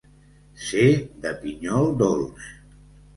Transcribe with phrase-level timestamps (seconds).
[0.67, 0.85] Ser
[1.25, 2.49] de pinyol dolç.